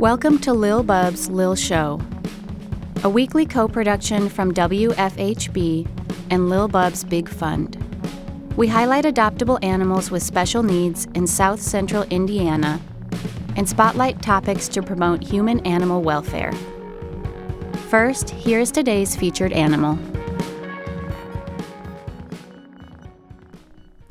Welcome 0.00 0.38
to 0.38 0.54
Lil 0.54 0.82
Bub's 0.82 1.28
Lil 1.28 1.54
Show, 1.54 2.00
a 3.04 3.08
weekly 3.10 3.44
co 3.44 3.68
production 3.68 4.30
from 4.30 4.50
WFHB 4.54 5.86
and 6.30 6.48
Lil 6.48 6.68
Bub's 6.68 7.04
Big 7.04 7.28
Fund. 7.28 7.76
We 8.56 8.66
highlight 8.66 9.04
adoptable 9.04 9.62
animals 9.62 10.10
with 10.10 10.22
special 10.22 10.62
needs 10.62 11.06
in 11.14 11.26
South 11.26 11.60
Central 11.60 12.04
Indiana 12.04 12.80
and 13.56 13.68
spotlight 13.68 14.22
topics 14.22 14.68
to 14.68 14.82
promote 14.82 15.22
human 15.22 15.60
animal 15.66 16.00
welfare. 16.00 16.52
First, 17.90 18.30
here's 18.30 18.72
today's 18.72 19.14
featured 19.14 19.52
animal. 19.52 19.98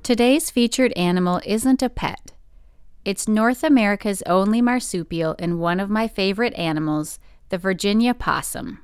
Today's 0.04 0.52
featured 0.52 0.94
animal 0.94 1.42
isn't 1.48 1.82
a 1.82 1.90
pet. 1.90 2.34
It's 3.06 3.28
North 3.28 3.64
America's 3.64 4.22
only 4.24 4.62
marsupial 4.62 5.36
and 5.40 5.60
one 5.60 5.80
of 5.80 5.90
my 5.90 6.08
favorite 6.08 6.54
animals, 6.56 7.18
the 7.48 7.58
Virginia 7.58 8.14
possum. 8.14 8.80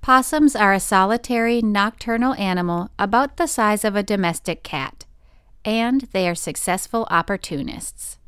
Possums 0.00 0.54
are 0.54 0.72
a 0.72 0.78
solitary, 0.78 1.60
nocturnal 1.60 2.34
animal 2.34 2.90
about 2.96 3.36
the 3.36 3.48
size 3.48 3.84
of 3.84 3.96
a 3.96 4.04
domestic 4.04 4.62
cat, 4.62 5.04
and 5.64 6.02
they 6.12 6.28
are 6.28 6.34
successful 6.34 7.08
opportunists. 7.10 8.18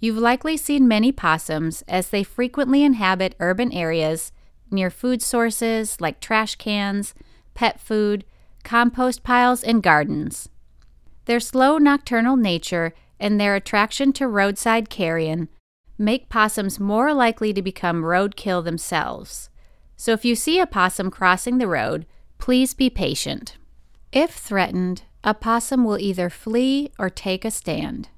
You've 0.00 0.18
likely 0.18 0.56
seen 0.56 0.88
many 0.88 1.12
possums 1.12 1.82
as 1.86 2.08
they 2.08 2.24
frequently 2.24 2.82
inhabit 2.82 3.36
urban 3.38 3.70
areas 3.70 4.32
near 4.68 4.90
food 4.90 5.22
sources 5.22 6.00
like 6.00 6.18
trash 6.18 6.56
cans, 6.56 7.14
pet 7.54 7.78
food, 7.80 8.24
compost 8.64 9.22
piles, 9.22 9.62
and 9.62 9.80
gardens. 9.80 10.48
Their 11.26 11.38
slow 11.38 11.78
nocturnal 11.78 12.36
nature 12.36 12.94
and 13.22 13.40
their 13.40 13.54
attraction 13.54 14.12
to 14.12 14.26
roadside 14.26 14.90
carrion 14.90 15.48
make 15.96 16.28
possums 16.28 16.80
more 16.80 17.14
likely 17.14 17.52
to 17.52 17.62
become 17.62 18.02
roadkill 18.02 18.64
themselves. 18.64 19.48
So 19.96 20.10
if 20.10 20.24
you 20.24 20.34
see 20.34 20.58
a 20.58 20.66
possum 20.66 21.08
crossing 21.08 21.58
the 21.58 21.68
road, 21.68 22.04
please 22.38 22.74
be 22.74 22.90
patient. 22.90 23.56
If 24.10 24.32
threatened, 24.32 25.04
a 25.22 25.34
possum 25.34 25.84
will 25.84 26.00
either 26.00 26.28
flee 26.28 26.90
or 26.98 27.08
take 27.08 27.44
a 27.44 27.52
stand. 27.52 28.08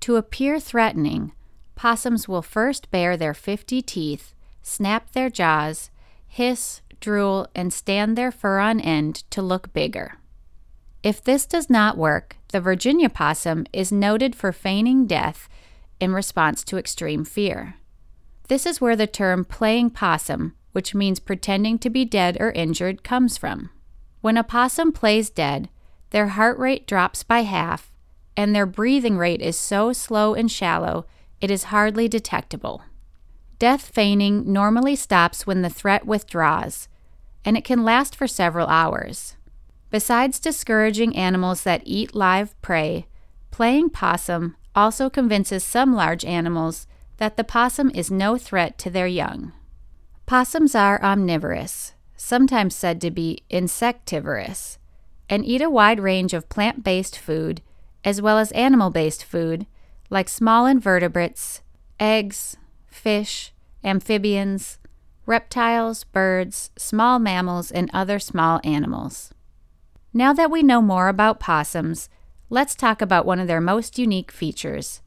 To 0.00 0.14
appear 0.14 0.60
threatening, 0.60 1.32
possums 1.74 2.28
will 2.28 2.42
first 2.42 2.92
bare 2.92 3.16
their 3.16 3.34
50 3.34 3.82
teeth, 3.82 4.32
snap 4.62 5.10
their 5.10 5.28
jaws, 5.28 5.90
hiss, 6.28 6.82
drool, 7.00 7.48
and 7.52 7.72
stand 7.72 8.16
their 8.16 8.30
fur 8.30 8.60
on 8.60 8.80
end 8.80 9.24
to 9.30 9.42
look 9.42 9.72
bigger. 9.72 10.19
If 11.02 11.22
this 11.22 11.46
does 11.46 11.70
not 11.70 11.96
work, 11.96 12.36
the 12.48 12.60
Virginia 12.60 13.08
possum 13.08 13.66
is 13.72 13.90
noted 13.90 14.34
for 14.34 14.52
feigning 14.52 15.06
death 15.06 15.48
in 15.98 16.12
response 16.12 16.64
to 16.64 16.78
extreme 16.78 17.24
fear. 17.24 17.76
This 18.48 18.66
is 18.66 18.80
where 18.80 18.96
the 18.96 19.06
term 19.06 19.44
playing 19.44 19.90
possum 19.90 20.54
which 20.72 20.94
means 20.94 21.20
pretending 21.20 21.78
to 21.78 21.90
be 21.90 22.04
dead 22.04 22.36
or 22.40 22.52
injured, 22.52 23.02
comes 23.02 23.36
from. 23.36 23.70
When 24.20 24.36
a 24.36 24.44
possum 24.44 24.92
plays 24.92 25.30
dead, 25.30 25.68
their 26.10 26.28
heart 26.28 26.58
rate 26.58 26.86
drops 26.86 27.22
by 27.22 27.40
half, 27.40 27.92
and 28.36 28.54
their 28.54 28.66
breathing 28.66 29.16
rate 29.18 29.40
is 29.40 29.56
so 29.56 29.92
slow 29.92 30.34
and 30.34 30.50
shallow 30.50 31.06
it 31.40 31.50
is 31.50 31.64
hardly 31.64 32.06
detectable. 32.06 32.82
Death 33.58 33.88
feigning 33.88 34.50
normally 34.52 34.94
stops 34.94 35.46
when 35.46 35.62
the 35.62 35.70
threat 35.70 36.06
withdraws, 36.06 36.88
and 37.44 37.56
it 37.56 37.64
can 37.64 37.84
last 37.84 38.14
for 38.14 38.26
several 38.26 38.68
hours. 38.68 39.36
Besides 39.90 40.38
discouraging 40.38 41.16
animals 41.16 41.62
that 41.64 41.82
eat 41.84 42.14
live 42.14 42.60
prey, 42.62 43.06
playing 43.50 43.90
possum 43.90 44.56
also 44.74 45.10
convinces 45.10 45.64
some 45.64 45.94
large 45.94 46.24
animals 46.24 46.86
that 47.16 47.36
the 47.36 47.44
possum 47.44 47.90
is 47.94 48.10
no 48.10 48.38
threat 48.38 48.78
to 48.78 48.90
their 48.90 49.06
young. 49.06 49.52
Possums 50.26 50.74
are 50.74 51.02
omnivorous, 51.02 51.94
sometimes 52.16 52.74
said 52.74 53.00
to 53.00 53.10
be 53.10 53.42
insectivorous, 53.50 54.78
and 55.28 55.44
eat 55.44 55.60
a 55.60 55.68
wide 55.68 55.98
range 55.98 56.32
of 56.34 56.48
plant 56.48 56.84
based 56.84 57.18
food 57.18 57.60
as 58.04 58.22
well 58.22 58.38
as 58.38 58.52
animal 58.52 58.90
based 58.90 59.24
food 59.24 59.66
like 60.08 60.28
small 60.28 60.66
invertebrates, 60.66 61.62
eggs, 61.98 62.56
fish, 62.86 63.52
amphibians, 63.84 64.78
reptiles, 65.26 66.04
birds, 66.04 66.70
small 66.76 67.18
mammals, 67.18 67.70
and 67.70 67.90
other 67.92 68.18
small 68.18 68.60
animals. 68.64 69.32
Now 70.12 70.32
that 70.32 70.50
we 70.50 70.62
know 70.62 70.82
more 70.82 71.08
about 71.08 71.40
possums, 71.40 72.08
let's 72.48 72.74
talk 72.74 73.00
about 73.00 73.26
one 73.26 73.38
of 73.38 73.46
their 73.46 73.60
most 73.60 73.98
unique 73.98 74.32
features 74.32 75.00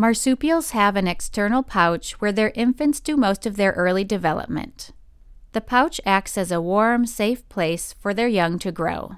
Marsupials 0.00 0.70
have 0.70 0.96
an 0.96 1.06
external 1.06 1.62
pouch 1.62 2.12
where 2.20 2.32
their 2.32 2.52
infants 2.54 3.00
do 3.00 3.18
most 3.18 3.44
of 3.44 3.56
their 3.56 3.72
early 3.72 4.02
development. 4.02 4.92
The 5.52 5.60
pouch 5.60 6.00
acts 6.06 6.38
as 6.38 6.50
a 6.50 6.60
warm, 6.60 7.04
safe 7.04 7.46
place 7.50 7.92
for 7.92 8.14
their 8.14 8.26
young 8.26 8.58
to 8.60 8.72
grow. 8.72 9.16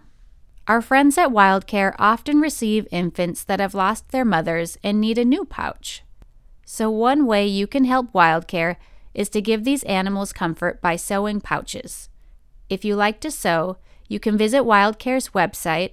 Our 0.67 0.81
friends 0.81 1.17
at 1.19 1.29
WildCare 1.29 1.95
often 2.01 2.41
receive 2.41 2.89
infants 2.91 3.45
that 3.45 3.61
have 3.61 3.75
lost 3.75 4.09
their 4.09 4.25
mothers 4.25 4.77
and 4.83 5.01
need 5.01 5.19
a 5.19 5.25
new 5.25 5.45
pouch. 5.45 6.03
So, 6.65 6.91
one 6.91 7.27
way 7.27 7.47
you 7.47 7.69
can 7.69 7.85
help 7.85 8.13
WildCare 8.13 8.75
is 9.15 9.29
to 9.29 9.41
give 9.41 9.63
these 9.63 9.85
animals 9.85 10.33
comfort 10.33 10.81
by 10.81 10.97
sewing 10.97 11.41
pouches. 11.41 12.09
If 12.69 12.85
you 12.85 12.97
like 12.97 13.21
to 13.21 13.31
sew, 13.31 13.77
you 14.13 14.21
can 14.21 14.37
visit 14.37 14.65
WildCare's 14.65 15.31
website, 15.31 15.93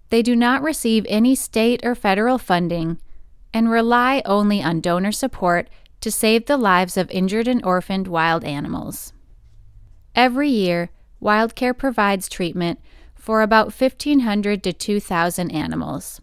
They 0.09 0.21
do 0.21 0.35
not 0.35 0.61
receive 0.61 1.05
any 1.07 1.33
state 1.33 1.79
or 1.85 1.95
federal 1.95 2.37
funding 2.37 2.99
and 3.53 3.71
rely 3.71 4.21
only 4.25 4.61
on 4.61 4.81
donor 4.81 5.13
support 5.13 5.69
to 6.01 6.11
save 6.11 6.45
the 6.45 6.57
lives 6.57 6.97
of 6.97 7.09
injured 7.09 7.47
and 7.47 7.63
orphaned 7.63 8.07
wild 8.09 8.43
animals. 8.43 9.13
Every 10.13 10.49
year, 10.49 10.89
WildCare 11.21 11.77
provides 11.77 12.27
treatment 12.27 12.81
for 13.15 13.41
about 13.41 13.67
1,500 13.79 14.61
to 14.63 14.73
2,000 14.73 15.51
animals. 15.51 16.19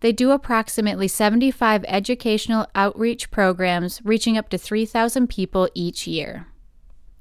They 0.00 0.12
do 0.12 0.30
approximately 0.30 1.08
75 1.08 1.84
educational 1.86 2.66
outreach 2.74 3.30
programs 3.30 4.00
reaching 4.04 4.36
up 4.36 4.48
to 4.48 4.58
3,000 4.58 5.28
people 5.28 5.68
each 5.74 6.06
year. 6.06 6.46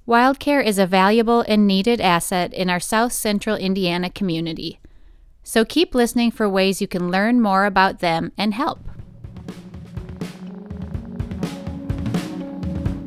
WildCare 0.08 0.64
is 0.64 0.80
a 0.80 0.88
valuable 0.88 1.42
and 1.42 1.68
needed 1.68 2.02
asset 2.02 2.54
in 2.54 2.70
our 2.70 2.80
South 2.80 3.14
Central 3.14 3.56
Indiana 3.56 4.10
community 4.10 4.80
so 5.50 5.66
keep 5.66 5.96
listening 5.96 6.30
for 6.30 6.48
ways 6.48 6.80
you 6.80 6.88
can 6.88 7.10
learn 7.10 7.42
more 7.42 7.66
about 7.66 8.02
them 8.02 8.32
and 8.38 8.54
help. 8.54 8.80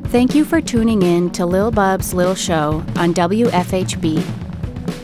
Thank 0.07 0.35
you 0.35 0.43
for 0.43 0.59
tuning 0.59 1.03
in 1.03 1.31
to 1.31 1.45
Lil 1.45 1.71
Bub's 1.71 2.13
Lil 2.13 2.35
Show 2.35 2.83
on 2.97 3.13
WFHB, 3.13 4.21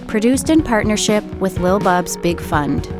produced 0.07 0.49
in 0.49 0.61
partnership 0.61 1.23
with 1.35 1.59
Lil 1.59 1.79
Bub's 1.79 2.17
Big 2.17 2.41
Fund. 2.41 2.98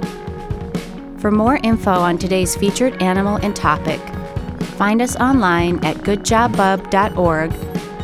For 1.20 1.32
more 1.32 1.60
info 1.64 1.92
on 1.92 2.18
today's 2.18 2.56
featured 2.56 3.02
animal 3.02 3.36
and 3.38 3.54
topic, 3.54 4.00
find 4.78 5.02
us 5.02 5.18
online 5.18 5.84
at 5.84 5.98
goodjobbub.org 5.98 7.52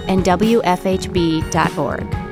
and 0.07 0.23
wfhb.org. 0.23 2.24